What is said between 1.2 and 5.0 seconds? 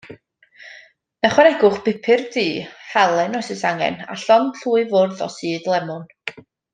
Ychwanegwch bupur du, halen os oes angen, a llond llwy